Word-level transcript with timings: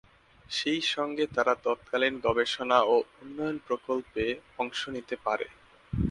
সেই 0.49 0.81
সঙ্গে 0.93 1.25
তারা 1.35 1.53
তৎকালীন 1.63 2.15
গবেষণা 2.23 2.79
ও 2.83 2.95
উন্নয়ন 3.21 3.57
প্রকল্পে 3.67 4.23
অংশ 4.59 4.79
নিতে 4.89 5.15
পারে। 5.25 5.47